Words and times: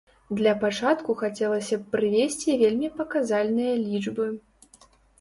Для 0.37 0.53
пачатку 0.63 1.15
хацелася 1.19 1.79
б 1.83 1.87
прывесці 1.93 2.59
вельмі 2.65 2.93
паказальныя 2.99 3.73
лічбы. 3.87 4.25